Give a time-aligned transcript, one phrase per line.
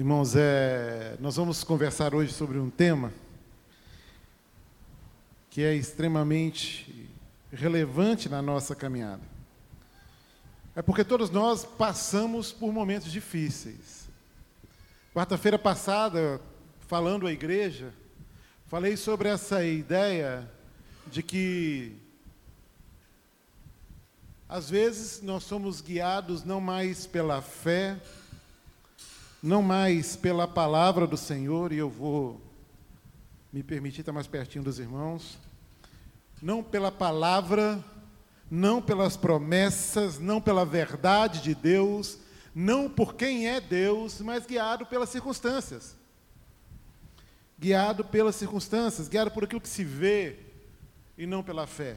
[0.00, 3.12] Irmãos, é, nós vamos conversar hoje sobre um tema
[5.50, 7.06] que é extremamente
[7.52, 9.20] relevante na nossa caminhada.
[10.74, 14.08] É porque todos nós passamos por momentos difíceis.
[15.12, 16.40] Quarta-feira passada,
[16.88, 17.92] falando à igreja,
[18.68, 20.50] falei sobre essa ideia
[21.08, 21.94] de que
[24.48, 28.00] às vezes nós somos guiados não mais pela fé,
[29.42, 32.40] não mais pela palavra do Senhor, e eu vou
[33.52, 35.38] me permitir estar mais pertinho dos irmãos,
[36.42, 37.82] não pela palavra,
[38.50, 42.18] não pelas promessas, não pela verdade de Deus,
[42.54, 45.96] não por quem é Deus, mas guiado pelas circunstâncias.
[47.58, 50.38] Guiado pelas circunstâncias, guiado por aquilo que se vê
[51.16, 51.96] e não pela fé.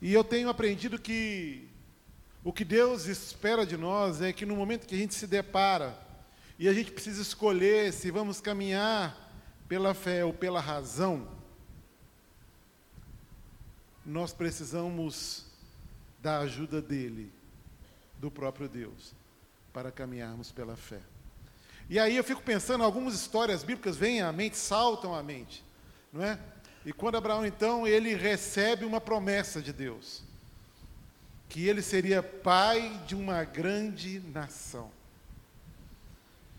[0.00, 1.68] E eu tenho aprendido que
[2.44, 5.98] o que Deus espera de nós é que no momento que a gente se depara
[6.58, 9.32] e a gente precisa escolher se vamos caminhar
[9.66, 11.26] pela fé ou pela razão,
[14.04, 15.46] nós precisamos
[16.20, 17.32] da ajuda dele,
[18.18, 19.14] do próprio Deus,
[19.72, 21.00] para caminharmos pela fé.
[21.88, 25.64] E aí eu fico pensando, algumas histórias bíblicas vêm à mente, saltam à mente,
[26.12, 26.38] não é?
[26.84, 30.22] E quando Abraão então ele recebe uma promessa de Deus
[31.48, 34.90] que ele seria pai de uma grande nação.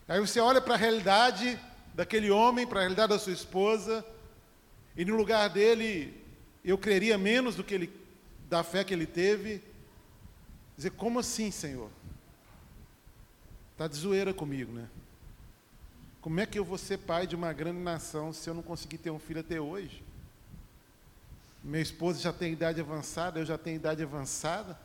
[0.08, 1.60] Aí você olha para a realidade
[1.94, 4.06] daquele homem, para a realidade da sua esposa,
[4.96, 6.14] e no lugar dele,
[6.64, 7.94] eu creria menos do que ele,
[8.50, 9.62] da fé que ele teve.
[10.78, 11.90] Dizer, como assim, Senhor?
[13.74, 14.88] Está de zoeira comigo, né?
[16.22, 18.98] Como é que eu vou ser pai de uma grande nação se eu não conseguir
[19.00, 20.02] ter um filho até hoje?
[21.66, 24.80] Minha esposa já tem idade avançada, eu já tenho idade avançada.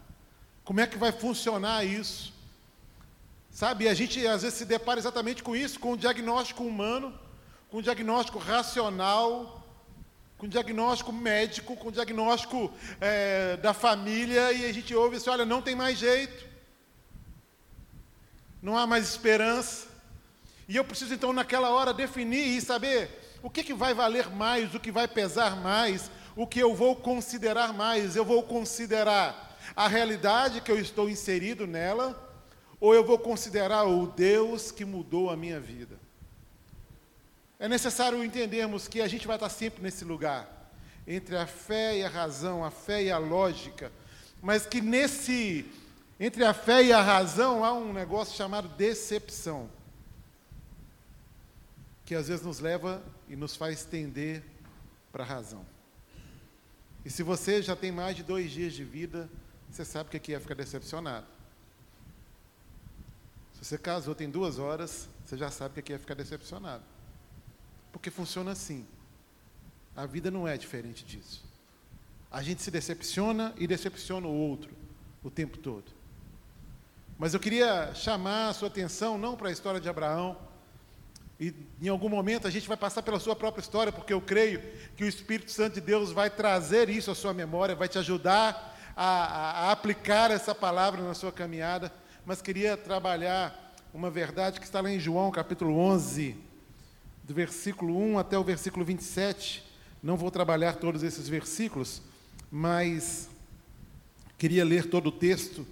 [0.64, 2.32] Como é que vai funcionar isso?
[3.50, 7.12] Sabe, a gente às vezes se depara exatamente com isso, com o diagnóstico humano,
[7.70, 9.62] com o diagnóstico racional,
[10.38, 15.28] com o diagnóstico médico, com o diagnóstico é, da família, e a gente ouve assim:
[15.28, 16.46] olha, não tem mais jeito,
[18.62, 19.86] não há mais esperança.
[20.66, 24.74] E eu preciso então, naquela hora, definir e saber o que, que vai valer mais,
[24.74, 28.16] o que vai pesar mais, o que eu vou considerar mais.
[28.16, 32.28] Eu vou considerar a realidade que eu estou inserido nela,
[32.80, 35.98] ou eu vou considerar o Deus que mudou a minha vida?
[37.58, 40.72] É necessário entendermos que a gente vai estar sempre nesse lugar,
[41.06, 43.92] entre a fé e a razão, a fé e a lógica,
[44.40, 45.66] mas que nesse,
[46.18, 49.68] entre a fé e a razão, há um negócio chamado decepção,
[52.06, 54.42] que às vezes nos leva e nos faz tender
[55.12, 55.64] para a razão.
[57.04, 59.28] E se você já tem mais de dois dias de vida,
[59.70, 61.26] você sabe que é ficar decepcionado.
[63.54, 66.82] Se você casou tem duas horas, você já sabe que aqui é ficar decepcionado.
[67.92, 68.86] Porque funciona assim.
[69.96, 71.44] A vida não é diferente disso.
[72.30, 74.74] A gente se decepciona e decepciona o outro
[75.22, 75.92] o tempo todo.
[77.18, 80.38] Mas eu queria chamar a sua atenção não para a história de Abraão,
[81.40, 84.62] e em algum momento a gente vai passar pela sua própria história, porque eu creio
[84.96, 88.78] que o Espírito Santo de Deus vai trazer isso à sua memória, vai te ajudar
[88.94, 91.90] a, a, aplicar essa palavra na sua caminhada
[92.24, 96.36] mas queria trabalhar uma verdade que está lá em João, capítulo 11,
[97.24, 99.64] do versículo 1 até o versículo 27.
[100.02, 102.02] Não vou trabalhar todos esses versículos,
[102.50, 103.28] mas
[104.38, 105.66] queria ler todo o texto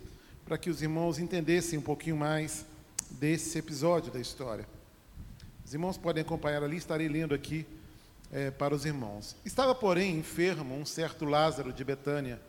[0.44, 2.64] para que os irmãos entendessem um pouquinho mais
[3.10, 4.66] desse episódio da história.
[5.68, 7.66] Os irmãos podem acompanhar ali, estarei lendo aqui
[8.32, 9.36] é, para os irmãos.
[9.44, 12.40] Estava, porém, enfermo um certo Lázaro de Betânia,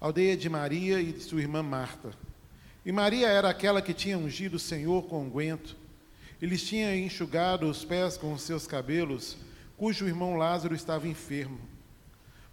[0.00, 2.14] aldeia de Maria e de sua irmã Marta.
[2.82, 5.76] E Maria era aquela que tinha ungido o Senhor com unguento,
[6.40, 9.36] e lhes tinha enxugado os pés com os seus cabelos,
[9.76, 11.60] cujo irmão Lázaro estava enfermo.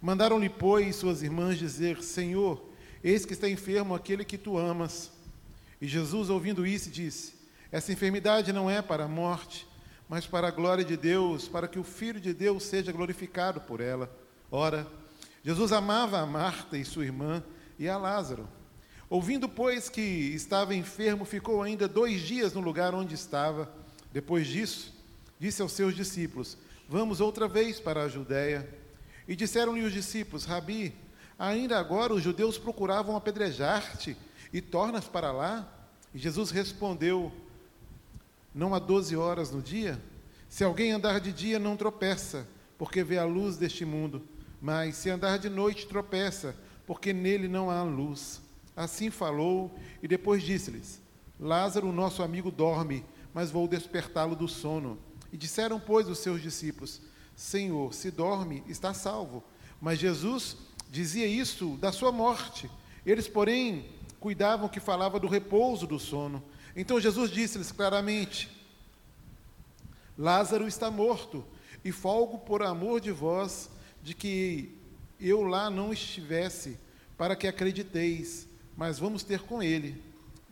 [0.02, 2.62] Mandaram-lhe, pois, suas irmãs dizer: Senhor,
[3.02, 5.10] eis que está enfermo aquele que tu amas.
[5.80, 7.32] E Jesus, ouvindo isso, disse:
[7.72, 9.66] Essa enfermidade não é para a morte,
[10.08, 13.80] mas para a glória de Deus, para que o Filho de Deus seja glorificado por
[13.80, 14.10] ela.
[14.50, 14.86] Ora,
[15.42, 17.42] Jesus amava a Marta e sua irmã
[17.78, 18.48] e a Lázaro.
[19.08, 23.70] Ouvindo, pois, que estava enfermo, ficou ainda dois dias no lugar onde estava.
[24.12, 24.94] Depois disso,
[25.38, 26.56] disse aos seus discípulos:
[26.88, 28.68] Vamos outra vez para a Judéia.
[29.28, 30.94] E disseram-lhe os discípulos: Rabi,
[31.38, 34.16] ainda agora os judeus procuravam apedrejar-te,
[34.52, 35.68] e tornas para lá?
[36.14, 37.32] E Jesus respondeu:
[38.54, 40.00] Não há doze horas no dia?
[40.48, 42.46] Se alguém andar de dia, não tropeça,
[42.78, 44.22] porque vê a luz deste mundo.
[44.60, 46.54] Mas se andar de noite, tropeça,
[46.86, 48.40] porque nele não há luz.
[48.76, 51.02] Assim falou e depois disse-lhes:
[51.38, 54.98] Lázaro, nosso amigo, dorme, mas vou despertá-lo do sono.
[55.32, 57.00] E disseram, pois, os seus discípulos:
[57.34, 59.42] Senhor, se dorme, está salvo.
[59.80, 60.56] Mas Jesus
[60.88, 62.70] dizia isso da sua morte.
[63.04, 63.86] Eles, porém,
[64.20, 66.42] cuidavam que falava do repouso do sono.
[66.76, 68.50] Então Jesus disse-lhes claramente:
[70.16, 71.44] Lázaro está morto,
[71.84, 73.70] e folgo por amor de vós
[74.02, 74.76] de que
[75.20, 76.78] eu lá não estivesse,
[77.16, 80.02] para que acrediteis, mas vamos ter com ele.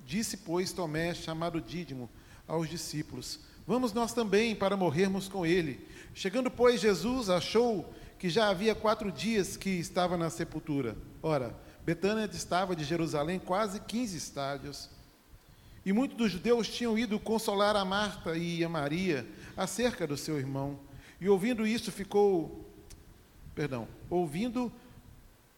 [0.06, 2.08] Disse, pois, Tomé, chamado Dídimo,
[2.46, 5.86] aos discípulos: Vamos nós também para morrermos com ele.
[6.14, 10.96] Chegando, pois, Jesus achou que já havia quatro dias que estava na sepultura.
[11.22, 11.54] Ora,
[11.84, 14.90] Betânia estava de Jerusalém quase 15 estádios.
[15.84, 19.26] E muitos dos judeus tinham ido consolar a Marta e a Maria
[19.56, 20.78] acerca do seu irmão.
[21.20, 22.68] E ouvindo isso, ficou.
[23.54, 23.88] Perdão.
[24.08, 24.72] Ouvindo,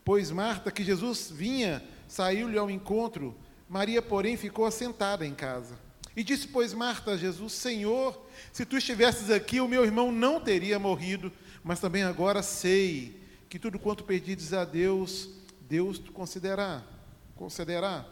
[0.05, 3.35] pois Marta que Jesus vinha, saiu-lhe ao encontro.
[3.69, 5.79] Maria, porém, ficou assentada em casa.
[6.17, 8.19] E disse, pois, Marta a Jesus: Senhor,
[8.53, 11.33] se tu estivesses aqui, o meu irmão não teria morrido,
[11.63, 15.29] mas também agora sei que tudo quanto pedides a Deus,
[15.69, 16.83] Deus te concederá.
[17.37, 18.07] concederá.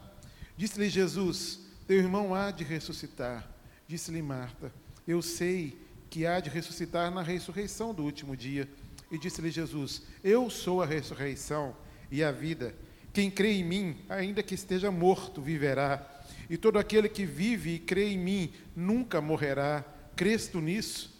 [0.57, 3.49] Disse-lhe Jesus: Teu irmão há de ressuscitar.
[3.87, 4.73] Disse-lhe Marta:
[5.07, 8.69] Eu sei que há de ressuscitar na ressurreição do último dia.
[9.11, 11.77] E disse-lhe Jesus: Eu sou a ressurreição
[12.11, 12.75] e a vida.
[13.13, 16.09] Quem crê em mim, ainda que esteja morto, viverá.
[16.49, 19.85] E todo aquele que vive e crê em mim nunca morrerá.
[20.17, 21.13] Crês tu nisso?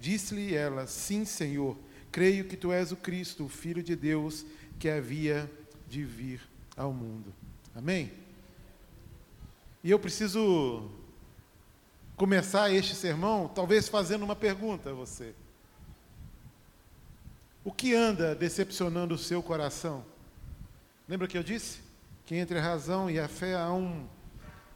[0.00, 1.76] Disse-lhe ela: Sim, Senhor.
[2.12, 4.46] Creio que tu és o Cristo, o Filho de Deus,
[4.78, 5.50] que havia
[5.88, 6.40] de vir
[6.76, 7.34] ao mundo.
[7.74, 8.23] Amém?
[9.84, 10.90] E eu preciso
[12.16, 15.34] começar este sermão, talvez fazendo uma pergunta a você.
[17.62, 20.02] O que anda decepcionando o seu coração?
[21.06, 21.80] Lembra que eu disse?
[22.24, 24.08] Que entre a razão e a fé há um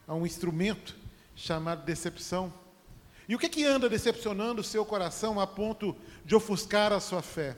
[0.06, 0.94] a um instrumento
[1.34, 2.52] chamado decepção.
[3.26, 7.22] E o que, que anda decepcionando o seu coração a ponto de ofuscar a sua
[7.22, 7.56] fé,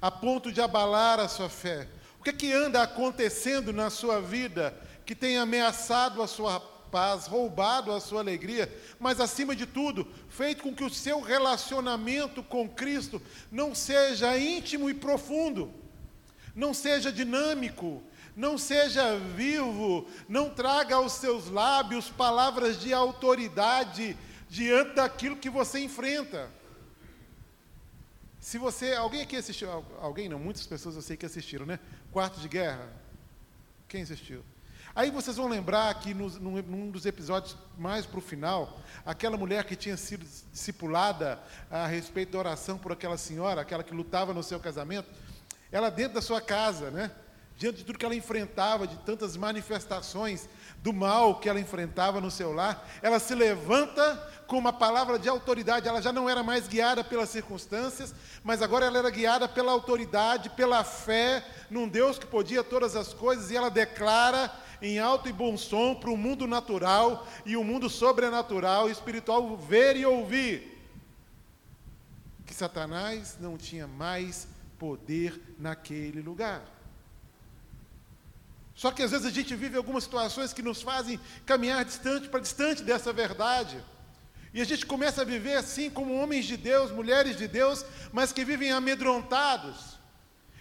[0.00, 1.88] a ponto de abalar a sua fé?
[2.20, 7.90] O que, que anda acontecendo na sua vida que tem ameaçado a sua paz, roubado
[7.90, 13.20] a sua alegria, mas acima de tudo, feito com que o seu relacionamento com Cristo
[13.50, 15.74] não seja íntimo e profundo,
[16.54, 18.00] não seja dinâmico,
[18.36, 24.16] não seja vivo, não traga aos seus lábios palavras de autoridade
[24.48, 26.48] diante daquilo que você enfrenta.
[28.38, 29.68] Se você, alguém aqui assistiu,
[30.00, 31.80] alguém não, muitas pessoas eu sei que assistiram, né?
[32.12, 32.88] Quarto de Guerra.
[33.88, 34.44] Quem assistiu?
[34.96, 39.64] Aí vocês vão lembrar que num, num dos episódios mais para o final, aquela mulher
[39.64, 44.42] que tinha sido discipulada a respeito da oração por aquela senhora, aquela que lutava no
[44.42, 45.08] seu casamento,
[45.72, 47.10] ela dentro da sua casa, né?
[47.56, 50.48] diante de tudo que ela enfrentava, de tantas manifestações
[50.82, 54.16] do mal que ela enfrentava no seu lar, ela se levanta
[54.46, 55.88] com uma palavra de autoridade.
[55.88, 60.50] Ela já não era mais guiada pelas circunstâncias, mas agora ela era guiada pela autoridade,
[60.50, 64.50] pela fé num Deus que podia todas as coisas, e ela declara
[64.80, 69.56] em alto e bom som para o mundo natural e o mundo sobrenatural e espiritual
[69.56, 70.74] ver e ouvir
[72.46, 74.46] que Satanás não tinha mais
[74.78, 76.62] poder naquele lugar.
[78.74, 82.40] Só que às vezes a gente vive algumas situações que nos fazem caminhar distante para
[82.40, 83.82] distante dessa verdade.
[84.52, 88.32] E a gente começa a viver assim como homens de Deus, mulheres de Deus, mas
[88.32, 89.98] que vivem amedrontados,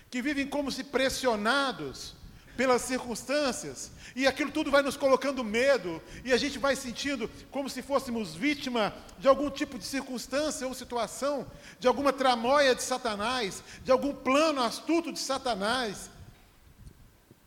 [0.09, 2.15] que vivem como se pressionados
[2.55, 7.69] pelas circunstâncias, e aquilo tudo vai nos colocando medo, e a gente vai sentindo como
[7.69, 11.47] se fôssemos vítima de algum tipo de circunstância ou situação,
[11.79, 16.11] de alguma tramóia de Satanás, de algum plano astuto de Satanás,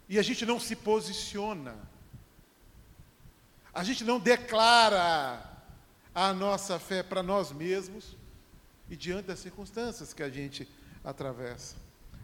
[0.08, 1.76] e a gente não se posiciona,
[3.72, 5.40] a gente não declara
[6.14, 8.16] a nossa fé para nós mesmos
[8.88, 10.66] e diante das circunstâncias que a gente
[11.04, 11.76] atravessa.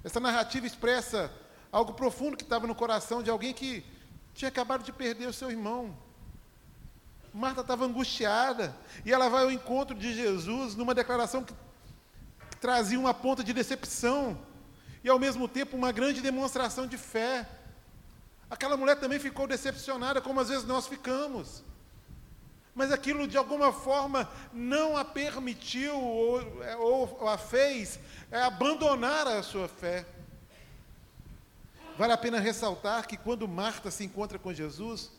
[0.03, 1.31] Essa narrativa expressa
[1.73, 3.85] algo profundo que estava no coração de alguém que
[4.35, 5.97] tinha acabado de perder o seu irmão.
[7.33, 11.55] Marta estava angustiada e ela vai ao encontro de Jesus numa declaração que,
[12.63, 14.39] trazia uma ponta de decepção
[15.03, 17.45] e ao mesmo tempo uma grande demonstração de fé.
[18.49, 21.65] Aquela mulher também ficou decepcionada, como às vezes nós ficamos.
[22.73, 26.41] Mas aquilo de alguma forma não a permitiu ou,
[26.79, 27.99] ou a fez
[28.31, 30.07] é, abandonar a sua fé.
[31.99, 35.11] Vale a pena ressaltar que quando Marta se encontra com Jesus,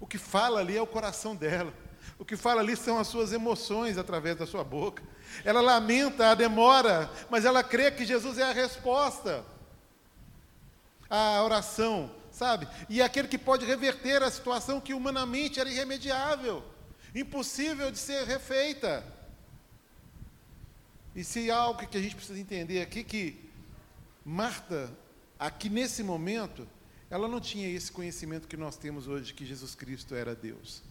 [0.00, 1.72] o que fala ali é o coração dela.
[2.18, 5.02] O que fala ali são as suas emoções através da sua boca.
[5.44, 9.44] Ela lamenta a demora, mas ela crê que Jesus é a resposta
[11.10, 12.68] à oração sabe?
[12.88, 16.62] E é aquele que pode reverter a situação que humanamente era irremediável.
[17.14, 19.04] impossível de ser refeita.
[21.16, 23.50] E se há algo que a gente precisa entender aqui que
[24.24, 24.88] Marta,
[25.38, 26.66] aqui nesse momento,
[27.10, 30.82] ela não tinha esse conhecimento que nós temos hoje que Jesus Cristo era Deus.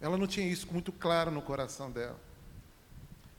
[0.00, 2.20] Ela não tinha isso muito claro no coração dela.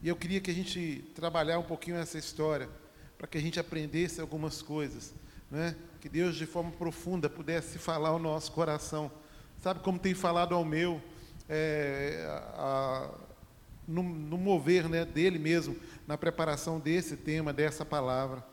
[0.02, 2.70] E eu queria que a gente trabalhar um pouquinho essa história,
[3.18, 5.14] para que a gente aprendesse algumas coisas,
[5.50, 5.76] né?
[6.02, 9.12] que Deus de forma profunda pudesse falar ao nosso coração.
[9.64, 11.02] Sabe como tem falado ao meu,
[11.50, 12.24] é,
[12.54, 13.10] a,
[13.88, 15.76] no, no, mover né, dele mesmo,
[16.06, 18.46] na preparação desse tema, dessa palavra.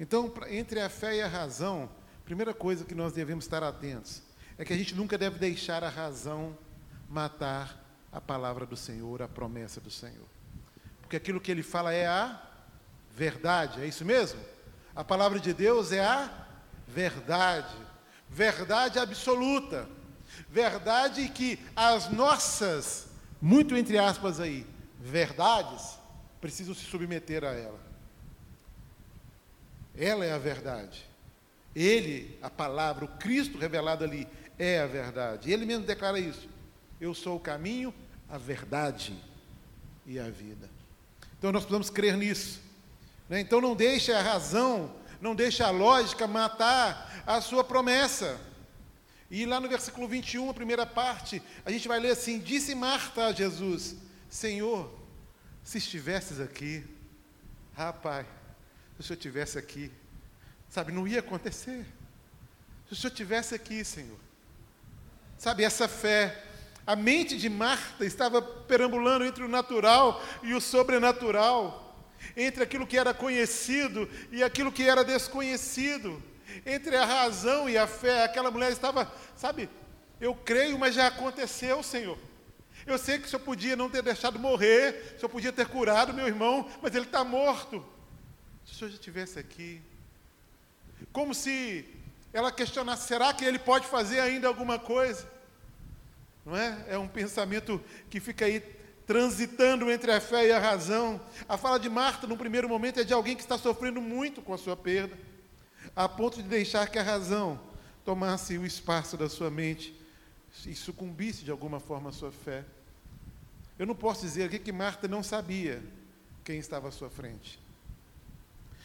[0.00, 1.90] Então, entre a fé e a razão,
[2.22, 4.22] a primeira coisa que nós devemos estar atentos
[4.56, 6.56] é que a gente nunca deve deixar a razão
[7.06, 7.78] matar
[8.10, 10.26] a palavra do Senhor, a promessa do Senhor.
[11.02, 12.42] Porque aquilo que ele fala é a
[13.14, 14.40] verdade, é isso mesmo?
[14.96, 16.46] A palavra de Deus é a
[16.88, 17.76] verdade,
[18.26, 19.86] verdade absoluta,
[20.48, 24.66] verdade que as nossas, muito entre aspas aí,
[24.98, 25.98] verdades,
[26.40, 27.89] precisam se submeter a ela.
[29.96, 31.08] Ela é a verdade.
[31.74, 34.26] Ele, a palavra, o Cristo revelado ali,
[34.58, 35.50] é a verdade.
[35.50, 36.48] Ele mesmo declara isso.
[37.00, 37.94] Eu sou o caminho,
[38.28, 39.16] a verdade
[40.04, 40.68] e a vida.
[41.38, 42.60] Então nós precisamos crer nisso.
[43.28, 43.40] Né?
[43.40, 48.38] Então não deixe a razão, não deixe a lógica matar a sua promessa.
[49.30, 53.26] E lá no versículo 21, a primeira parte, a gente vai ler assim: Disse Marta
[53.26, 53.96] a Jesus:
[54.28, 54.92] Senhor,
[55.62, 56.84] se estivesses aqui,
[57.74, 58.26] rapaz,
[59.00, 59.90] se o Senhor estivesse aqui,
[60.68, 61.86] sabe, não ia acontecer.
[62.86, 64.18] Se o Senhor estivesse aqui, Senhor,
[65.38, 66.44] sabe, essa fé,
[66.86, 71.96] a mente de Marta estava perambulando entre o natural e o sobrenatural,
[72.36, 76.22] entre aquilo que era conhecido e aquilo que era desconhecido,
[76.66, 78.24] entre a razão e a fé.
[78.24, 79.70] Aquela mulher estava, sabe,
[80.20, 82.18] eu creio, mas já aconteceu, Senhor.
[82.86, 86.12] Eu sei que o Senhor podia não ter deixado morrer, o Senhor podia ter curado
[86.12, 87.82] meu irmão, mas ele está morto.
[88.70, 89.82] Se Senhor já estivesse aqui,
[91.12, 91.84] como se
[92.32, 95.28] ela questionasse: será que ele pode fazer ainda alguma coisa?
[96.46, 96.84] Não é?
[96.88, 98.60] É um pensamento que fica aí
[99.06, 101.20] transitando entre a fé e a razão.
[101.48, 104.54] A fala de Marta, no primeiro momento, é de alguém que está sofrendo muito com
[104.54, 105.18] a sua perda,
[105.94, 107.60] a ponto de deixar que a razão
[108.04, 109.94] tomasse o espaço da sua mente
[110.64, 112.64] e sucumbisse de alguma forma à sua fé.
[113.76, 115.82] Eu não posso dizer aqui que Marta não sabia
[116.44, 117.58] quem estava à sua frente.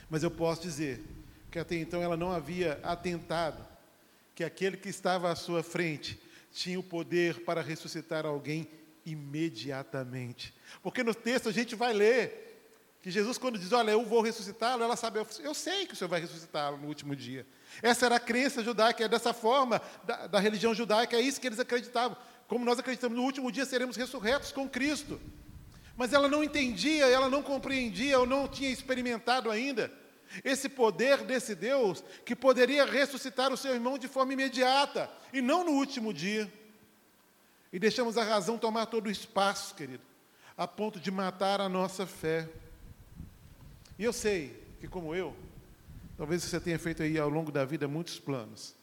[0.10, 1.04] Mas eu posso dizer
[1.52, 3.66] que até então ela não havia atentado
[4.34, 6.20] que aquele que estava à sua frente
[6.52, 8.68] tinha o poder para ressuscitar alguém
[9.06, 10.54] imediatamente.
[10.82, 12.46] Porque no texto a gente vai ler
[13.02, 16.10] que Jesus, quando diz, olha, eu vou ressuscitá-lo, ela sabe, eu sei que o Senhor
[16.10, 17.46] vai ressuscitá-lo no último dia.
[17.82, 21.46] Essa era a crença judaica, é dessa forma da, da religião judaica, é isso que
[21.46, 22.18] eles acreditavam.
[22.48, 25.22] Como nós acreditamos, no último dia seremos ressurretos com Cristo.
[25.98, 29.92] Mas ela não entendia, ela não compreendia, ou não tinha experimentado ainda
[30.44, 35.64] esse poder desse Deus que poderia ressuscitar o seu irmão de forma imediata e não
[35.64, 36.52] no último dia.
[37.72, 40.04] E deixamos a razão tomar todo o espaço, querido,
[40.58, 42.50] a ponto de matar a nossa fé.
[43.98, 45.36] E eu sei que, como eu,
[46.18, 48.74] talvez você tenha feito aí ao longo da vida muitos planos.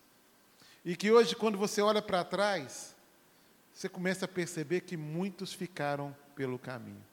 [0.84, 2.94] E que hoje, quando você olha para trás,
[3.72, 7.04] você começa a perceber que muitos ficaram pelo caminho.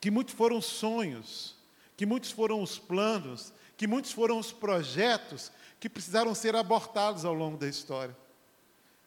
[0.00, 1.60] Que muitos foram sonhos
[2.00, 7.34] que muitos foram os planos, que muitos foram os projetos que precisaram ser abortados ao
[7.34, 8.16] longo da história.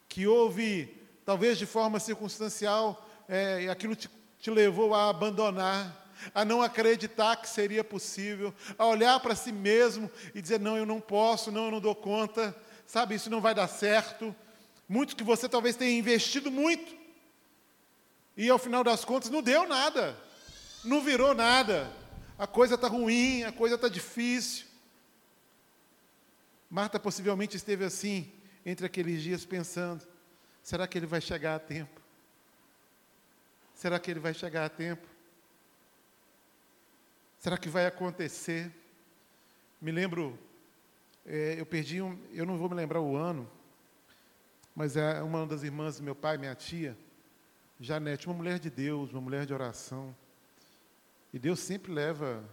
[0.08, 4.08] Que houve, talvez de forma circunstancial, é, aquilo te,
[4.40, 10.08] te levou a abandonar, a não acreditar que seria possível, a olhar para si mesmo
[10.36, 12.56] e dizer: não, eu não posso, não, eu não dou conta,
[12.86, 14.36] sabe, isso não vai dar certo.
[14.88, 16.94] Muitos que você talvez tenha investido muito,
[18.36, 20.18] e ao final das contas não deu nada,
[20.84, 22.04] não virou nada
[22.38, 24.66] a coisa está ruim, a coisa está difícil.
[26.70, 28.32] Marta possivelmente esteve assim,
[28.66, 30.06] entre aqueles dias, pensando:
[30.62, 32.02] será que ele vai chegar a tempo?
[33.76, 35.08] Será que ele vai chegar a tempo?
[37.40, 38.72] Será que vai acontecer?
[39.80, 40.40] Me lembro,
[41.26, 43.50] é, eu perdi um, eu não vou me lembrar o ano,
[44.76, 46.98] mas é uma das irmãs do meu pai, minha tia,
[47.80, 50.16] Janete, uma mulher de Deus, uma mulher de oração.
[51.34, 52.44] E Deus sempre leva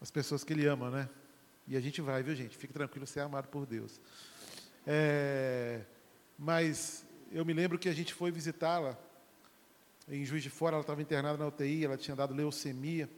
[0.00, 1.08] as pessoas que Ele ama, né?
[1.66, 2.56] E a gente vai, viu, gente?
[2.56, 4.00] Fique tranquilo, você é amado por Deus.
[4.86, 5.82] É,
[6.38, 8.98] mas eu me lembro que a gente foi visitá-la
[10.08, 13.08] em Juiz de Fora, ela estava internada na UTI, ela tinha dado leucemia.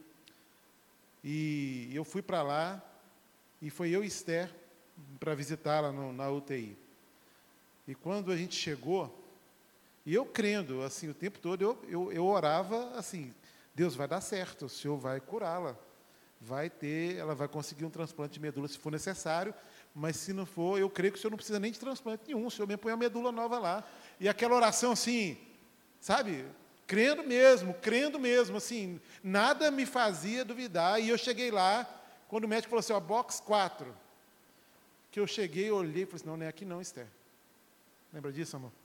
[1.23, 2.83] E eu fui para lá,
[3.61, 4.53] e foi eu e Esther
[5.19, 6.77] para visitá-la na UTI.
[7.87, 9.22] E quando a gente chegou,
[10.05, 13.33] e eu crendo, assim, o tempo todo, eu, eu, eu orava assim,
[13.73, 15.77] Deus vai dar certo, o Senhor vai curá-la.
[16.41, 19.53] Vai ter, ela vai conseguir um transplante de medula se for necessário,
[19.95, 22.45] mas se não for, eu creio que o Senhor não precisa nem de transplante nenhum,
[22.45, 23.83] o Senhor me põe a medula nova lá.
[24.19, 25.37] E aquela oração assim,
[26.01, 26.45] sabe?
[26.85, 30.99] Crendo mesmo, crendo mesmo, assim, nada me fazia duvidar.
[31.01, 31.87] E eu cheguei lá,
[32.27, 33.95] quando o médico falou assim, ó, box 4,
[35.09, 37.07] que eu cheguei, olhei e falei assim, não, não é aqui não, Esther.
[38.11, 38.82] Lembra disso, amor?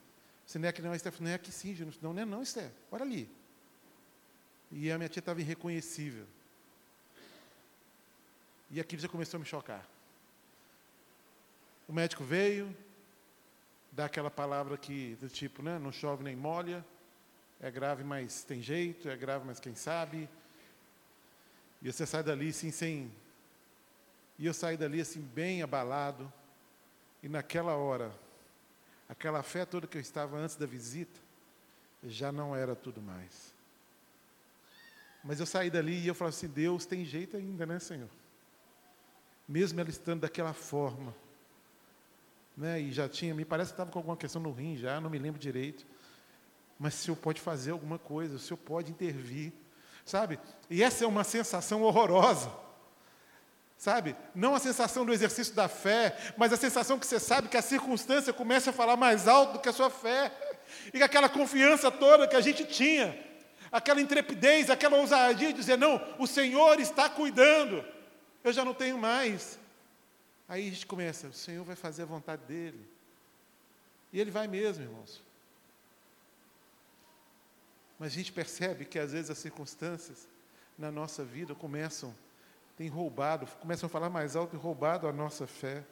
[0.48, 1.12] Você não é aqui não, Esther?
[1.20, 1.94] Não é aqui sim, Júnior.
[2.00, 2.70] Não, não é não, Esther.
[2.90, 3.30] Olha ali.
[4.72, 6.24] E a minha tia estava irreconhecível.
[8.70, 9.86] E aquilo já começou a me chocar.
[11.86, 12.74] O médico veio,
[13.92, 16.82] dá aquela palavra que, do tipo, né, não chove nem molha,
[17.60, 20.30] é grave, mas tem jeito, é grave, mas quem sabe.
[21.82, 23.12] E você sai dali assim, sem.
[24.38, 26.32] E eu saí dali assim, bem abalado.
[27.22, 28.10] E naquela hora,
[29.08, 31.20] aquela fé toda que eu estava antes da visita,
[32.04, 33.54] já não era tudo mais.
[35.24, 38.08] Mas eu saí dali e eu falei assim: Deus tem jeito ainda, né, Senhor?
[39.48, 41.14] Mesmo ela estando daquela forma.
[42.56, 45.08] Né, e já tinha, me parece que estava com alguma questão no rim já, não
[45.08, 45.86] me lembro direito.
[46.76, 49.52] Mas o Senhor pode fazer alguma coisa, o Senhor pode intervir.
[50.04, 50.40] Sabe?
[50.68, 52.50] E essa é uma sensação horrorosa.
[53.78, 54.16] Sabe?
[54.34, 57.62] Não a sensação do exercício da fé, mas a sensação que você sabe que a
[57.62, 60.32] circunstância começa a falar mais alto do que a sua fé.
[60.92, 63.16] E aquela confiança toda que a gente tinha,
[63.70, 67.84] aquela intrepidez, aquela ousadia de dizer: não, o Senhor está cuidando,
[68.42, 69.60] eu já não tenho mais.
[70.48, 72.84] Aí a gente começa: o Senhor vai fazer a vontade dEle.
[74.12, 75.22] E Ele vai mesmo, irmãos.
[77.96, 80.26] Mas a gente percebe que às vezes as circunstâncias
[80.76, 82.12] na nossa vida começam,
[82.78, 85.82] têm roubado, começam a falar mais alto e roubado a nossa fé.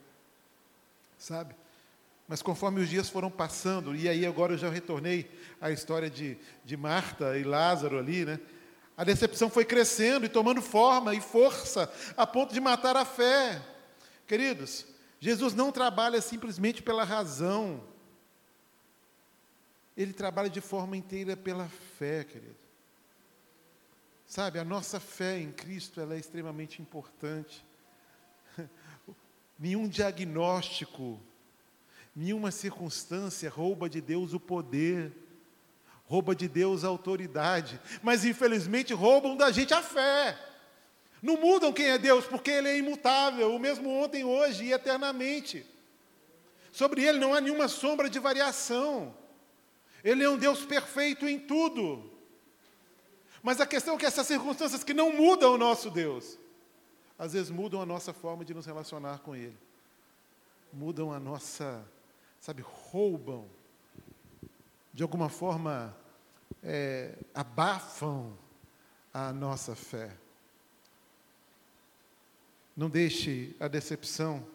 [1.19, 1.57] Sabe?
[2.29, 5.29] Mas conforme os dias foram passando, e aí agora eu já retornei
[5.61, 8.39] à história de, de Marta e Lázaro ali, né?
[8.97, 13.61] A decepção foi crescendo e tomando forma e força, a ponto de matar a fé.
[14.27, 14.87] Queridos,
[15.19, 17.83] Jesus não trabalha simplesmente pela razão,
[19.97, 21.69] ele trabalha de forma inteira pela
[21.99, 22.66] fé, querido.
[24.27, 27.65] Sabe, a nossa fé em Cristo ela é extremamente importante.
[29.59, 31.21] Nenhum diagnóstico
[32.17, 35.13] Nenhuma circunstância rouba de Deus o poder,
[36.07, 40.39] rouba de Deus a autoridade, mas infelizmente roubam da gente a fé.
[41.21, 45.67] Não mudam quem é Deus, porque Ele é imutável, o mesmo ontem, hoje e eternamente.
[46.73, 49.15] Sobre Ele não há nenhuma sombra de variação.
[50.03, 52.16] Ele é um Deus perfeito em tudo.
[53.43, 56.39] Mas a questão é que essas circunstâncias que não mudam o nosso Deus,
[57.19, 59.57] às vezes mudam a nossa forma de nos relacionar com Ele,
[60.73, 61.85] mudam a nossa
[62.47, 63.45] sabe, roubam,
[64.93, 65.97] de alguma forma
[66.63, 68.37] é, abafam
[69.13, 70.17] a nossa fé.
[72.77, 74.47] Não deixe a decepção,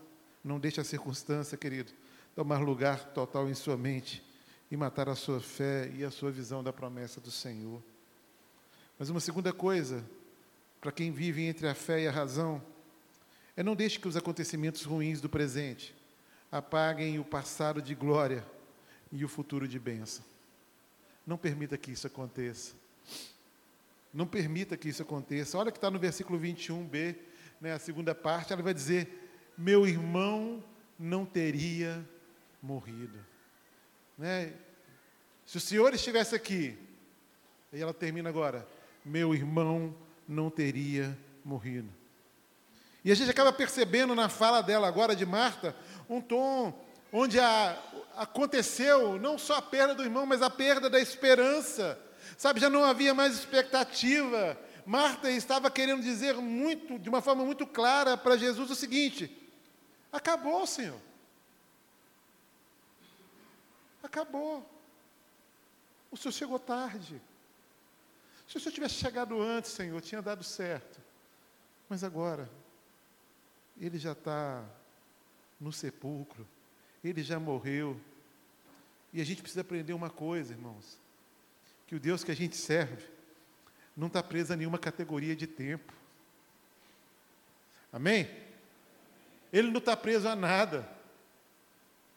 [0.42, 1.92] não deixe a circunstância, querido,
[2.34, 4.24] tomar lugar total em sua mente
[4.70, 7.84] e matar a sua fé e a sua visão da promessa do Senhor.
[9.02, 10.06] Mas uma segunda coisa,
[10.80, 12.62] para quem vive entre a fé e a razão,
[13.58, 15.96] é não deixe que os acontecimentos ruins do presente
[16.52, 18.46] apaguem o passado de glória
[19.12, 20.24] e o futuro de bênção.
[21.26, 22.76] Não permita que isso aconteça.
[24.14, 25.58] Não permita que isso aconteça.
[25.58, 27.16] Olha que está no versículo 21b,
[27.60, 30.64] né, a segunda parte, ela vai dizer: Meu irmão
[31.00, 32.08] não teria
[32.62, 33.18] morrido.
[34.16, 34.54] Né?
[35.44, 36.78] Se o Senhor estivesse aqui,
[37.74, 38.64] e ela termina agora:
[39.04, 39.96] Meu irmão
[40.28, 41.90] não teria morrido.
[43.04, 45.76] E a gente acaba percebendo na fala dela agora de Marta
[46.08, 46.74] um tom
[47.12, 47.78] onde a,
[48.16, 52.00] aconteceu não só a perda do irmão, mas a perda da esperança.
[52.38, 54.58] Sabe, já não havia mais expectativa.
[54.86, 59.36] Marta estava querendo dizer muito, de uma forma muito clara para Jesus o seguinte:
[60.12, 61.00] acabou, Senhor.
[64.04, 64.68] Acabou.
[66.12, 67.22] O Senhor chegou tarde.
[68.52, 71.00] Se o Senhor tivesse chegado antes, Senhor, tinha dado certo.
[71.88, 72.50] Mas agora,
[73.80, 74.62] Ele já está
[75.58, 76.46] no sepulcro.
[77.02, 77.98] Ele já morreu.
[79.14, 81.00] E a gente precisa aprender uma coisa, irmãos:
[81.88, 83.08] que o Deus que a gente serve
[83.96, 85.94] não está preso a nenhuma categoria de tempo.
[87.90, 88.30] Amém?
[89.54, 90.86] Ele não está preso a nada.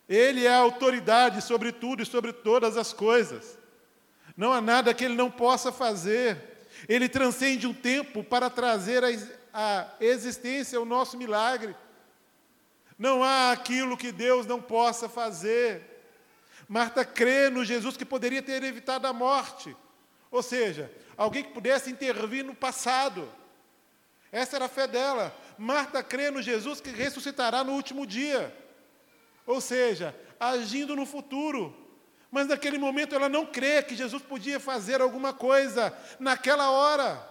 [0.09, 3.57] Ele é a autoridade sobre tudo e sobre todas as coisas.
[4.37, 6.55] Não há nada que ele não possa fazer.
[6.89, 9.03] Ele transcende um tempo para trazer
[9.53, 11.75] a, existência o nosso milagre.
[12.99, 15.83] Não há aquilo que Deus não possa fazer.
[16.69, 19.77] Marta crê no Jesus que poderia ter evitado a morte.
[20.31, 23.31] Ou seja, alguém que pudesse intervir no passado.
[24.33, 25.37] Essa era a fé dela.
[25.57, 28.53] Marta crê no Jesus que ressuscitará no último dia.
[29.47, 31.84] Ou seja, agindo no futuro.
[32.35, 37.25] Mas naquele momento ela não crê que Jesus podia fazer alguma coisa naquela hora,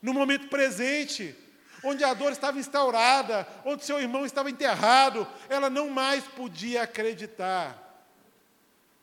[0.00, 1.36] no momento presente,
[1.84, 7.78] onde a dor estava instaurada, onde seu irmão estava enterrado, ela não mais podia acreditar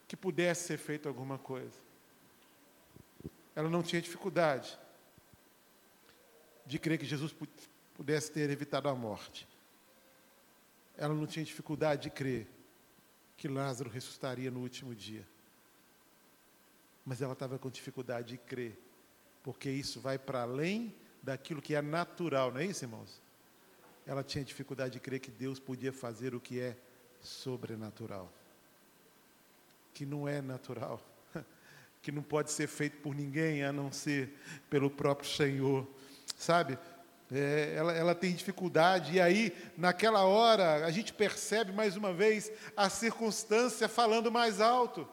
[0.07, 1.77] que pudesse ser feito alguma coisa.
[3.55, 4.79] Ela não tinha dificuldade
[6.65, 7.35] de crer que Jesus
[7.93, 9.47] pudesse ter evitado a morte.
[10.97, 12.47] Ela não tinha dificuldade de crer
[13.39, 15.25] que Lázaro ressuscitaria no último dia.
[17.05, 18.77] Mas ela estava com dificuldade de crer,
[19.41, 23.21] porque isso vai para além daquilo que é natural, não é isso, irmãos?
[24.05, 26.77] Ela tinha dificuldade de crer que Deus podia fazer o que é
[27.21, 28.31] sobrenatural
[29.99, 31.01] que não é natural,
[32.01, 34.33] que não pode ser feito por ninguém a não ser
[34.69, 35.85] pelo próprio Senhor,
[36.37, 36.79] sabe?
[37.31, 42.51] É, ela, ela tem dificuldade, e aí, naquela hora, a gente percebe mais uma vez
[42.75, 45.07] a circunstância falando mais alto.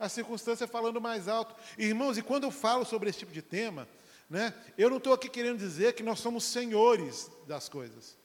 [0.00, 1.54] A circunstância falando mais alto.
[1.76, 3.86] Irmãos, e quando eu falo sobre esse tipo de tema,
[4.28, 8.16] né, eu não estou aqui querendo dizer que nós somos senhores das coisas.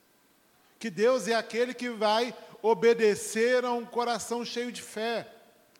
[0.79, 5.27] Que Deus é aquele que vai obedecer a um coração cheio de fé.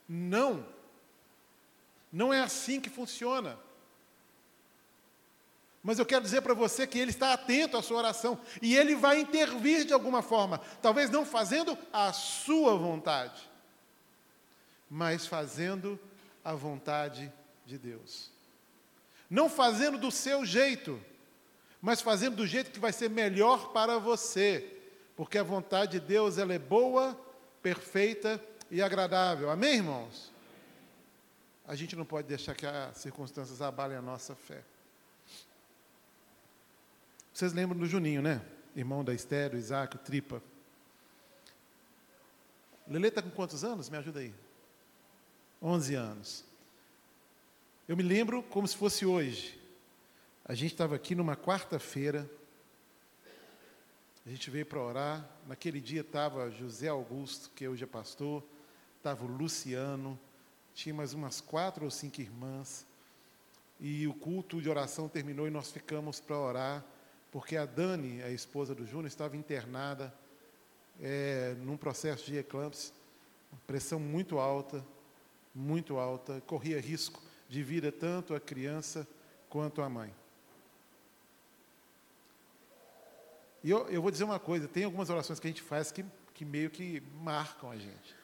[0.08, 0.66] Não.
[2.12, 3.58] Não é assim que funciona.
[5.84, 8.96] Mas eu quero dizer para você que Ele está atento à sua oração e Ele
[8.96, 13.50] vai intervir de alguma forma, talvez não fazendo a sua vontade,
[14.90, 16.00] mas fazendo
[16.44, 17.32] a vontade
[17.66, 18.32] de Deus.
[19.30, 21.00] Não fazendo do seu jeito,
[21.82, 24.74] mas fazendo do jeito que vai ser melhor para você
[25.18, 27.20] porque a vontade de Deus ela é boa,
[27.64, 29.50] perfeita e agradável.
[29.50, 30.32] Amém, irmãos?
[31.68, 34.62] A gente não pode deixar que as circunstâncias abalem a nossa fé.
[37.38, 38.42] Vocês lembram do Juninho, né?
[38.76, 40.42] Irmão da Esther, do Isaac, o Tripa.
[42.88, 43.92] Lele está com quantos anos?
[43.92, 44.34] Me ajuda aí.
[45.62, 46.44] 11 anos.
[47.88, 49.56] Eu me lembro como se fosse hoje.
[50.44, 52.28] A gente estava aqui numa quarta-feira,
[54.26, 55.30] a gente veio para orar.
[55.46, 58.44] Naquele dia estava José Augusto, que hoje é pastor,
[58.98, 60.20] estava o Luciano,
[60.74, 62.84] tinha mais umas quatro ou cinco irmãs.
[63.80, 66.97] E o culto de oração terminou e nós ficamos para orar,
[67.38, 70.12] porque a Dani, a esposa do Júnior, estava internada
[71.00, 72.92] é, num processo de eclâmpsia,
[73.68, 74.84] pressão muito alta,
[75.54, 79.08] muito alta, corria risco de vida tanto a criança
[79.52, 80.12] quanto a mãe.
[83.64, 86.04] E eu, eu vou dizer uma coisa: tem algumas orações que a gente faz que,
[86.34, 88.16] que meio que marcam a gente.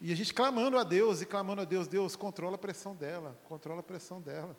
[0.00, 3.38] E a gente clamando a Deus e clamando a Deus, Deus, controla a pressão dela,
[3.44, 4.56] controla a pressão dela.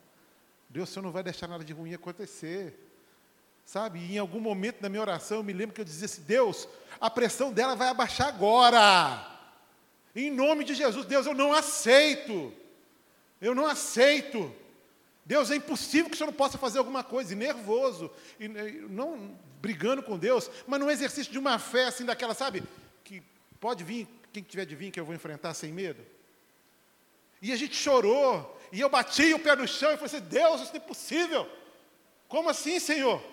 [0.76, 2.78] Deus, o Senhor não vai deixar nada de ruim acontecer.
[3.66, 3.98] Sabe?
[3.98, 6.68] E em algum momento da minha oração, eu me lembro que eu dizia assim: Deus,
[7.00, 9.26] a pressão dela vai abaixar agora.
[10.14, 12.54] Em nome de Jesus, Deus, eu não aceito.
[13.40, 14.54] Eu não aceito.
[15.26, 19.34] Deus, é impossível que o senhor não possa fazer alguma coisa, e nervoso, e não
[19.62, 22.62] brigando com Deus, mas num exercício de uma fé assim daquela, sabe,
[23.04, 23.24] que
[23.62, 26.06] pode vir, quem tiver de vir, que eu vou enfrentar sem medo.
[27.42, 30.60] E a gente chorou, e eu bati o pé no chão e falei assim, Deus,
[30.60, 31.50] isso é possível.
[32.28, 33.24] Como assim, Senhor?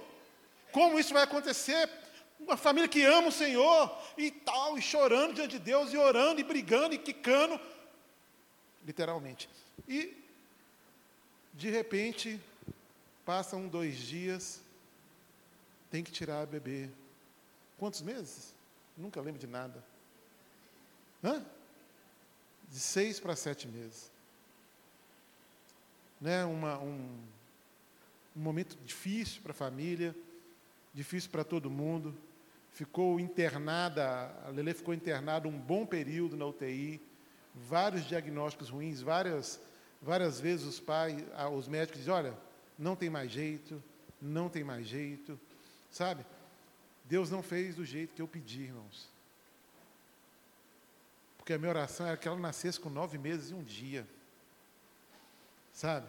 [0.71, 1.91] Como isso vai acontecer?
[2.39, 6.41] Uma família que ama o Senhor e tal, e chorando diante de Deus, e orando,
[6.41, 7.61] e brigando, e quicando,
[8.87, 9.51] literalmente.
[9.89, 10.17] E
[11.53, 12.41] de repente,
[13.27, 14.61] passam dois dias,
[15.91, 16.89] tem que tirar a bebê.
[17.81, 18.55] Quantos meses?
[18.97, 19.83] Nunca lembro de nada.
[21.25, 21.45] Hã?
[22.69, 24.12] De seis para sete meses.
[26.23, 26.43] Né?
[26.47, 27.19] Uma, um,
[28.35, 30.17] um momento difícil para a família,
[30.95, 32.17] difícil para todo mundo.
[32.71, 36.99] Ficou internada, a Lele ficou internada um bom período na UTI,
[37.55, 39.61] vários diagnósticos ruins, várias
[40.03, 41.23] Várias vezes os pais,
[41.55, 42.37] os médicos dizem, olha,
[42.77, 43.81] não tem mais jeito,
[44.21, 45.39] não tem mais jeito,
[45.93, 46.27] sabe?
[47.05, 49.09] Deus não fez do jeito que eu pedi, irmãos.
[51.39, 54.05] Porque a minha oração era que ela nascesse com nove meses e um dia.
[55.73, 56.07] Sabe?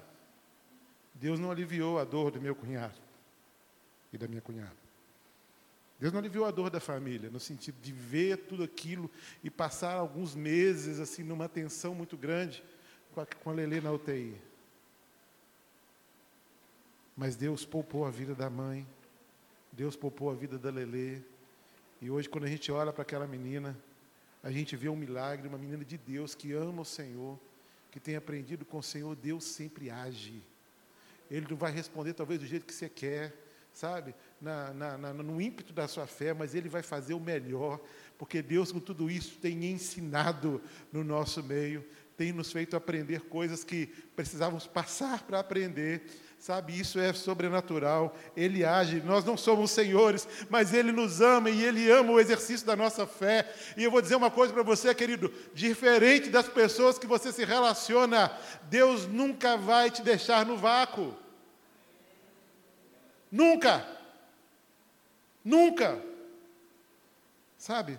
[1.13, 2.99] Deus não aliviou a dor do meu cunhado
[4.12, 4.84] e da minha cunhada.
[5.99, 9.10] Deus não aliviou a dor da família, no sentido de ver tudo aquilo
[9.43, 12.63] e passar alguns meses assim numa tensão muito grande
[13.13, 14.36] com a, com a Lelê na UTI.
[17.15, 18.86] Mas Deus poupou a vida da mãe,
[19.71, 21.21] Deus poupou a vida da Lelê,
[22.02, 23.78] E hoje, quando a gente olha para aquela menina,
[24.43, 27.39] a gente vê um milagre, uma menina de Deus que ama o Senhor,
[27.94, 30.42] que tem aprendido com o Senhor, Deus sempre age.
[31.30, 33.32] Ele não vai responder talvez do jeito que você quer,
[33.72, 34.16] sabe?
[34.42, 37.80] Na, na, na, no ímpeto da sua fé, mas Ele vai fazer o melhor,
[38.18, 40.60] porque Deus, com tudo isso, tem ensinado
[40.92, 41.86] no nosso meio,
[42.18, 46.02] tem nos feito aprender coisas que precisávamos passar para aprender,
[46.44, 48.14] Sabe, isso é sobrenatural.
[48.36, 49.00] Ele age.
[49.00, 53.08] Nós não somos senhores, mas Ele nos ama e Ele ama o exercício da nossa
[53.08, 53.50] fé.
[53.78, 57.46] E eu vou dizer uma coisa para você, querido: diferente das pessoas que você se
[57.46, 58.30] relaciona,
[58.64, 61.16] Deus nunca vai te deixar no vácuo.
[63.32, 63.88] Nunca.
[65.46, 66.04] Nunca.
[67.58, 67.98] Sabe?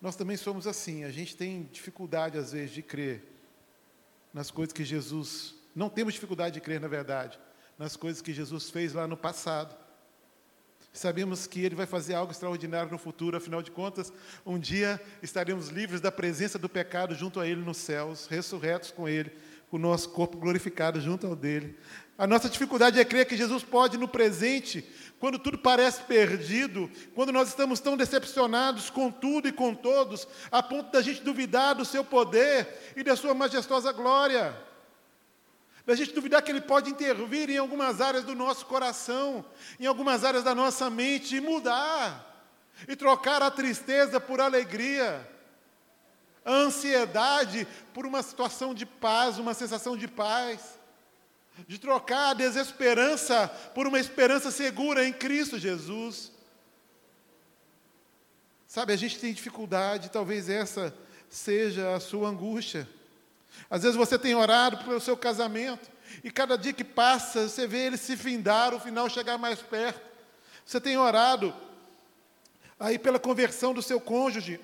[0.00, 1.04] Nós também somos assim.
[1.04, 3.33] A gente tem dificuldade, às vezes, de crer
[4.34, 5.54] nas coisas que Jesus.
[5.74, 7.38] Não temos dificuldade de crer, na verdade,
[7.78, 9.74] nas coisas que Jesus fez lá no passado.
[10.92, 14.12] Sabemos que Ele vai fazer algo extraordinário no futuro, afinal de contas,
[14.46, 19.08] um dia estaremos livres da presença do pecado junto a Ele nos céus, ressurretos com
[19.08, 19.32] Ele,
[19.68, 21.76] com o nosso corpo glorificado junto ao dele.
[22.16, 24.88] A nossa dificuldade é crer que Jesus pode, no presente,
[25.24, 30.62] quando tudo parece perdido, quando nós estamos tão decepcionados com tudo e com todos, a
[30.62, 34.54] ponto da gente duvidar do seu poder e da sua majestosa glória.
[35.86, 39.42] Da gente duvidar que Ele pode intervir em algumas áreas do nosso coração,
[39.80, 42.44] em algumas áreas da nossa mente e mudar,
[42.86, 45.26] e trocar a tristeza por alegria,
[46.44, 50.83] a ansiedade por uma situação de paz, uma sensação de paz
[51.66, 56.32] de trocar a desesperança por uma esperança segura em Cristo Jesus.
[58.66, 60.92] Sabe, a gente tem dificuldade, talvez essa
[61.30, 62.88] seja a sua angústia.
[63.70, 65.88] Às vezes você tem orado pelo seu casamento,
[66.22, 70.00] e cada dia que passa, você vê ele se findar, o final chegar mais perto.
[70.66, 71.54] Você tem orado
[72.78, 74.60] aí pela conversão do seu cônjuge,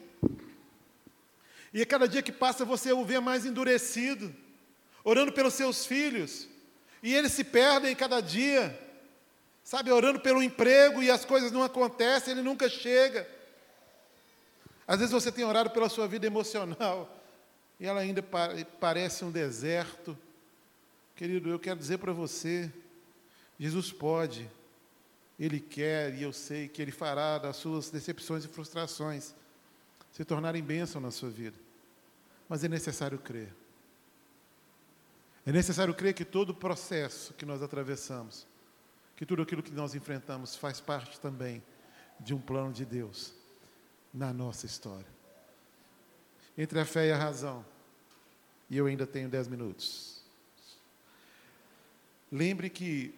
[1.73, 4.35] e a cada dia que passa você o vê mais endurecido,
[5.05, 6.49] orando pelos seus filhos,
[7.03, 8.79] e eles se perdem cada dia,
[9.65, 13.27] sabe, orando pelo emprego e as coisas não acontecem, ele nunca chega.
[14.87, 17.17] Às vezes você tem orado pela sua vida emocional
[17.79, 18.23] e ela ainda
[18.79, 20.19] parece um deserto.
[21.17, 22.71] Querido, eu quero dizer para você:
[23.59, 24.51] Jesus pode,
[25.39, 29.35] Ele quer e eu sei que Ele fará das suas decepções e frustrações
[30.13, 31.57] se tornarem bênção na sua vida.
[32.49, 33.55] Mas é necessário crer.
[35.47, 38.47] É necessário crer que todo o processo que nós atravessamos,
[39.17, 41.63] que tudo aquilo que nós enfrentamos faz parte também
[42.19, 43.33] de um plano de Deus
[44.13, 45.07] na nossa história.
[46.57, 47.65] Entre a fé e a razão,
[48.69, 50.23] e eu ainda tenho dez minutos.
[52.31, 53.15] Lembre que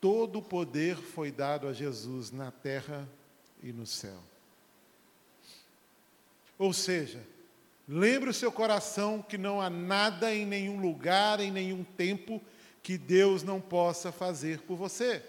[0.00, 3.06] todo o poder foi dado a Jesus na terra
[3.62, 4.18] e no céu.
[6.56, 7.22] Ou seja,
[7.88, 12.42] Lembre o seu coração que não há nada em nenhum lugar, em nenhum tempo,
[12.82, 15.22] que Deus não possa fazer por você.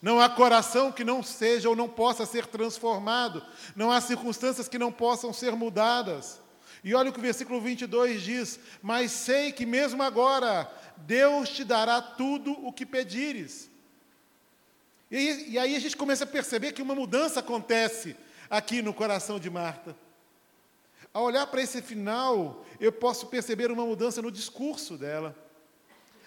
[0.00, 3.44] Não há coração que não seja ou não possa ser transformado.
[3.74, 6.40] Não há circunstâncias que não possam ser mudadas.
[6.84, 11.64] E olha o que o versículo 22 diz: Mas sei que mesmo agora Deus te
[11.64, 13.68] dará tudo o que pedires.
[15.10, 18.14] E, e aí a gente começa a perceber que uma mudança acontece
[18.48, 19.96] aqui no coração de Marta.
[21.18, 25.34] Ao olhar para esse final, eu posso perceber uma mudança no discurso dela.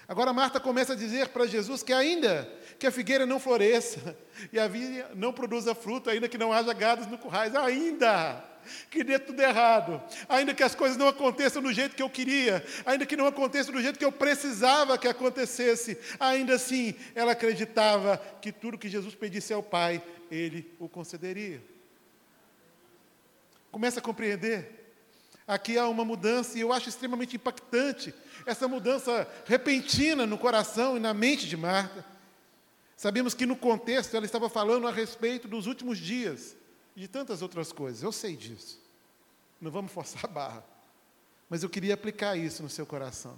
[0.06, 4.18] Agora Marta começa a dizer para Jesus que ainda que a figueira não floresça
[4.52, 8.44] e a vinha não produza fruto, ainda que não haja gados no currais, ainda
[8.90, 12.62] que dê tudo errado, ainda que as coisas não aconteçam do jeito que eu queria,
[12.86, 18.18] ainda que não aconteça do jeito que eu precisava que acontecesse, ainda assim ela acreditava
[18.42, 21.64] que tudo que Jesus pedisse ao Pai, Ele o concederia.
[23.72, 24.81] Começa a compreender?
[25.52, 28.14] Aqui há uma mudança e eu acho extremamente impactante
[28.46, 32.06] essa mudança repentina no coração e na mente de Marta.
[32.96, 36.56] Sabemos que no contexto ela estava falando a respeito dos últimos dias
[36.96, 38.02] e de tantas outras coisas.
[38.02, 38.80] Eu sei disso.
[39.60, 40.64] Não vamos forçar a barra.
[41.50, 43.38] Mas eu queria aplicar isso no seu coração.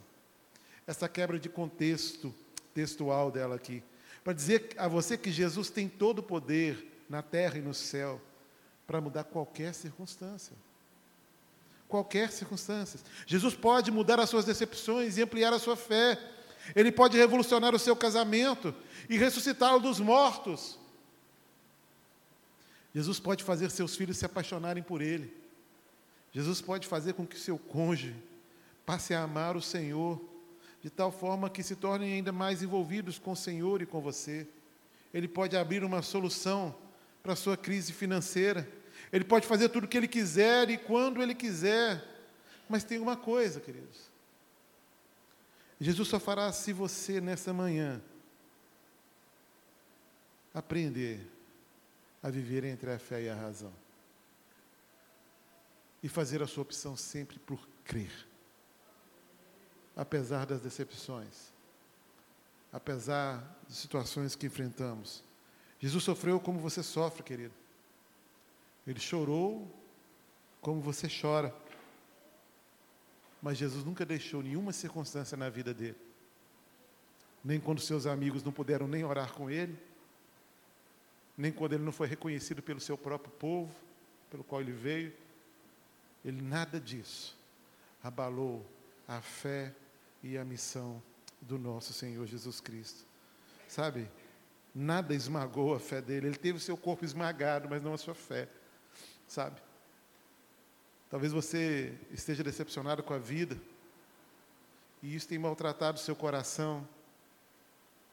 [0.85, 2.31] Essa quebra de contexto
[2.75, 3.81] textual dela aqui.
[4.23, 8.21] Para dizer a você que Jesus tem todo o poder na terra e no céu
[8.85, 10.55] para mudar qualquer circunstância.
[11.93, 12.99] Qualquer circunstância.
[13.27, 16.19] Jesus pode mudar as suas decepções e ampliar a sua fé.
[16.75, 18.73] Ele pode revolucionar o seu casamento
[19.07, 20.79] e ressuscitá-lo dos mortos.
[22.95, 25.31] Jesus pode fazer seus filhos se apaixonarem por Ele.
[26.31, 28.15] Jesus pode fazer com que seu cônjuge
[28.87, 30.19] passe a amar o Senhor,
[30.81, 34.47] de tal forma que se tornem ainda mais envolvidos com o Senhor e com você.
[35.13, 36.75] Ele pode abrir uma solução
[37.21, 38.67] para a sua crise financeira.
[39.13, 42.03] Ele pode fazer tudo o que ele quiser e quando ele quiser.
[42.67, 44.09] Mas tem uma coisa, queridos.
[45.79, 48.01] Jesus só fará se você, nessa manhã,
[50.51, 51.29] aprender
[52.23, 53.71] a viver entre a fé e a razão.
[56.01, 58.11] E fazer a sua opção sempre por crer.
[59.95, 61.53] Apesar das decepções.
[62.71, 65.23] Apesar de situações que enfrentamos.
[65.79, 67.62] Jesus sofreu como você sofre, querido.
[68.85, 69.69] Ele chorou
[70.61, 71.53] como você chora.
[73.41, 75.97] Mas Jesus nunca deixou nenhuma circunstância na vida dele.
[77.43, 79.77] Nem quando seus amigos não puderam nem orar com ele,
[81.37, 83.75] nem quando ele não foi reconhecido pelo seu próprio povo,
[84.29, 85.13] pelo qual ele veio.
[86.23, 87.37] Ele nada disso
[88.01, 88.65] abalou
[89.07, 89.73] a fé
[90.21, 91.01] e a missão
[91.41, 93.05] do nosso Senhor Jesus Cristo.
[93.67, 94.09] Sabe?
[94.73, 96.27] Nada esmagou a fé dele.
[96.27, 98.47] Ele teve o seu corpo esmagado, mas não a sua fé.
[99.33, 99.59] Sabe?
[101.09, 103.59] Talvez você esteja decepcionado com a vida,
[105.01, 106.87] e isso tem maltratado o seu coração,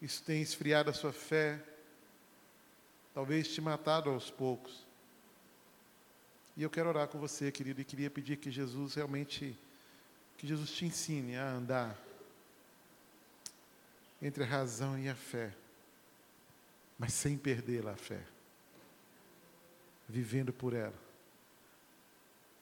[0.01, 1.63] isso tem esfriado a sua fé,
[3.13, 4.87] talvez te matado aos poucos.
[6.57, 9.55] E eu quero orar com você, querido, e queria pedir que Jesus realmente,
[10.39, 11.99] que Jesus te ensine a andar
[14.23, 15.55] entre a razão e a fé,
[16.99, 18.23] mas sem perder a fé,
[20.09, 21.10] vivendo por ela.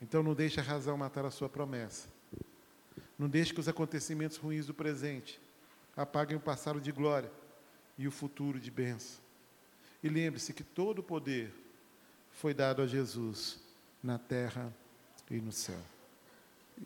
[0.00, 2.08] Então não deixe a razão matar a sua promessa.
[3.18, 5.40] Não deixe que os acontecimentos ruins do presente
[5.96, 7.30] apaguem o passado de glória
[7.96, 9.20] e o futuro de bênção.
[10.02, 11.52] E lembre-se que todo o poder
[12.30, 13.58] foi dado a Jesus
[14.02, 14.72] na terra
[15.28, 15.80] e no céu.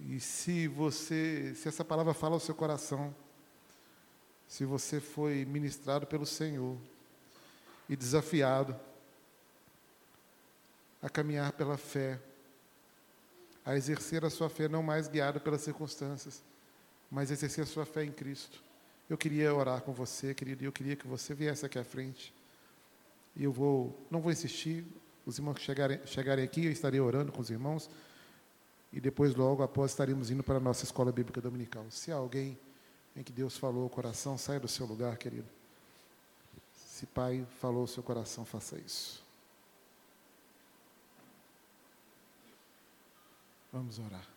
[0.01, 3.15] E se você, se essa palavra fala ao seu coração,
[4.49, 6.79] se você foi ministrado pelo Senhor
[7.89, 8.75] e desafiado
[11.03, 12.19] a caminhar pela fé,
[13.65, 16.43] a exercer a sua fé não mais guiado pelas circunstâncias,
[17.11, 18.63] mas exercer a sua fé em Cristo.
[19.09, 22.35] Eu queria orar com você, querido, e eu queria que você viesse aqui à frente.
[23.37, 24.85] E eu vou, não vou insistir,
[25.25, 27.89] os irmãos que chegarem, chegarem aqui, eu estarei orando com os irmãos,
[28.93, 31.87] e depois, logo após, estaremos indo para a nossa escola bíblica dominical.
[31.91, 32.59] Se há alguém
[33.17, 35.49] em que Deus falou o coração, saia do seu lugar, querido.
[36.75, 39.22] Se Pai falou o seu coração, faça isso.
[43.73, 44.29] Vamos orar.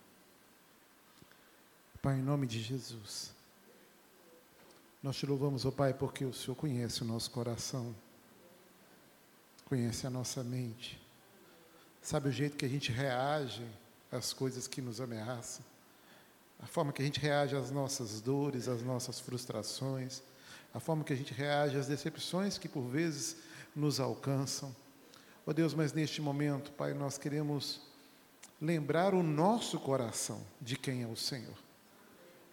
[2.00, 3.34] Pai, em nome de Jesus,
[5.02, 7.94] nós te louvamos, ó oh Pai, porque o Senhor conhece o nosso coração,
[9.66, 10.98] conhece a nossa mente,
[12.00, 13.62] sabe o jeito que a gente reage
[14.10, 15.62] às coisas que nos ameaçam,
[16.58, 20.22] a forma que a gente reage às nossas dores, às nossas frustrações,
[20.72, 23.36] a forma que a gente reage às decepções que por vezes
[23.74, 24.74] nos alcançam.
[25.46, 27.82] Ó oh Deus, mas neste momento, Pai, nós queremos
[28.60, 31.56] lembrar o nosso coração de quem é o Senhor.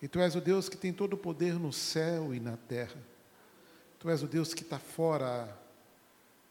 [0.01, 3.01] E tu és o Deus que tem todo o poder no céu e na terra.
[3.99, 5.57] Tu és o Deus que está fora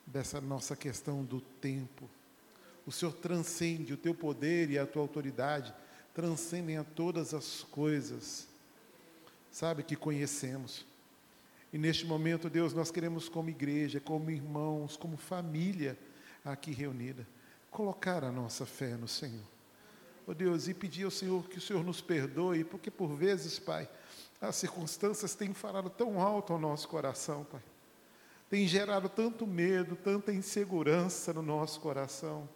[0.07, 2.09] dessa nossa questão do tempo.
[2.87, 5.73] O Senhor transcende, o teu poder e a tua autoridade
[6.15, 8.49] transcendem a todas as coisas,
[9.51, 10.85] sabe, que conhecemos.
[11.73, 15.97] E neste momento, Deus, nós queremos, como igreja, como irmãos, como família
[16.45, 17.27] aqui reunida,
[17.73, 19.51] colocar a nossa fé no Senhor.
[20.27, 23.89] Oh Deus, e pedir ao Senhor que o Senhor nos perdoe, porque por vezes, Pai,
[24.41, 27.63] as circunstâncias têm falado tão alto ao nosso coração, Pai.
[28.49, 32.49] Tem gerado tanto medo, tanta insegurança no nosso coração.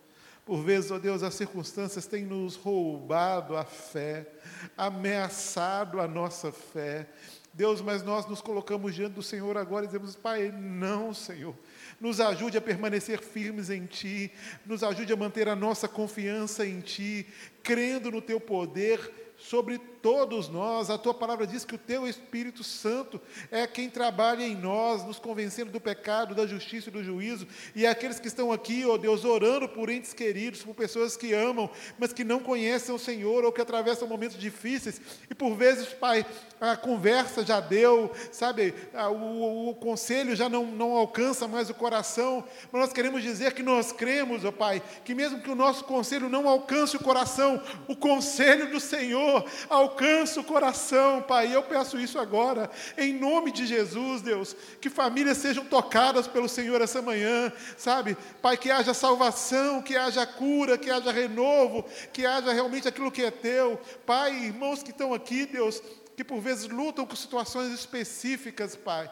[0.45, 4.31] Por vezes, ó Deus, as circunstâncias têm nos roubado a fé,
[4.77, 7.09] ameaçado a nossa fé.
[7.57, 11.55] Deus, mas nós nos colocamos diante do Senhor agora e dizemos, Pai, não, Senhor.
[11.99, 14.31] Nos ajude a permanecer firmes em Ti,
[14.67, 17.27] nos ajude a manter a nossa confiança em Ti,
[17.63, 20.89] crendo no Teu poder sobre todos nós.
[20.89, 25.19] A tua palavra diz que o teu Espírito Santo é quem trabalha em nós, nos
[25.19, 27.47] convencendo do pecado, da justiça e do juízo.
[27.75, 31.33] E aqueles que estão aqui, ó oh Deus, orando por entes queridos, por pessoas que
[31.33, 35.01] amam, mas que não conhecem o Senhor ou que atravessam momentos difíceis.
[35.29, 36.25] E por vezes, Pai,
[36.61, 41.75] a conversa já deu, sabe, o, o, o conselho já não, não alcança mais o
[41.75, 42.45] coração.
[42.73, 46.29] Mas nós queremos dizer que nós cremos, ó Pai, que mesmo que o nosso conselho
[46.29, 49.26] não alcance o coração, o conselho do Senhor
[49.69, 51.55] alcança alcança o coração, Pai.
[51.55, 54.57] Eu peço isso agora, em nome de Jesus, Deus.
[54.81, 58.17] Que famílias sejam tocadas pelo Senhor essa manhã, sabe?
[58.43, 63.23] Pai, que haja salvação, que haja cura, que haja renovo, que haja realmente aquilo que
[63.23, 63.81] é teu.
[64.05, 65.83] Pai, irmãos que estão aqui, Deus,
[66.17, 69.11] que por vezes lutam com situações específicas, Pai.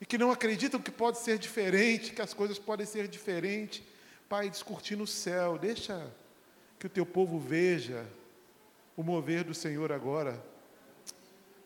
[0.00, 3.82] e que não acreditam que pode ser diferente, que as coisas podem ser diferentes.
[4.28, 6.04] Pai, discutir no céu, deixa
[6.78, 8.04] que o teu povo veja
[8.96, 10.42] o mover do Senhor agora,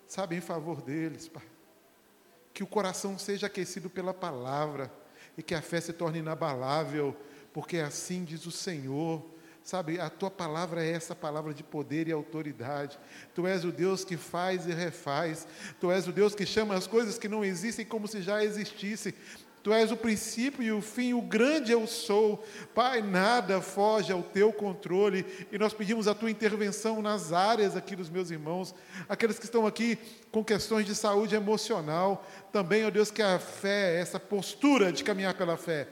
[0.06, 1.44] sabe, em favor deles, Pai.
[2.52, 4.90] Que o coração seja aquecido pela palavra
[5.36, 7.16] e que a fé se torne inabalável,
[7.52, 9.24] porque assim diz o Senhor.
[9.62, 12.96] Sabe, a tua palavra é essa palavra de poder e autoridade.
[13.34, 15.44] Tu és o Deus que faz e refaz.
[15.80, 19.12] Tu és o Deus que chama as coisas que não existem como se já existissem.
[19.66, 22.40] Tu és o princípio e o fim, o grande eu sou.
[22.72, 25.26] Pai, nada foge ao teu controle.
[25.50, 28.72] E nós pedimos a tua intervenção nas áreas aqui dos meus irmãos,
[29.08, 29.98] aqueles que estão aqui
[30.30, 32.24] com questões de saúde emocional.
[32.52, 35.88] Também, ó Deus, que a fé, essa postura de caminhar pela fé,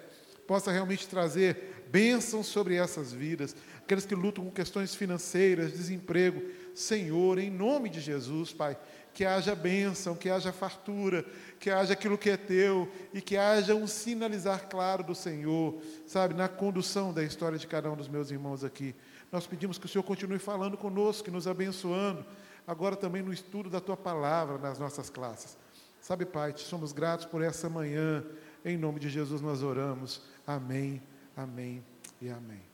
[0.46, 6.40] possa realmente trazer bênçãos sobre essas vidas, aqueles que lutam com questões financeiras, desemprego.
[6.76, 8.76] Senhor, em nome de Jesus, Pai,
[9.14, 11.24] que haja bênção, que haja fartura,
[11.60, 16.34] que haja aquilo que é teu e que haja um sinalizar claro do Senhor, sabe,
[16.34, 18.94] na condução da história de cada um dos meus irmãos aqui.
[19.30, 22.26] Nós pedimos que o Senhor continue falando conosco, nos abençoando,
[22.66, 25.56] agora também no estudo da tua palavra nas nossas classes.
[26.00, 28.22] Sabe, Pai, te somos gratos por essa manhã.
[28.64, 30.22] Em nome de Jesus nós oramos.
[30.46, 31.00] Amém.
[31.36, 31.82] Amém
[32.20, 32.73] e amém.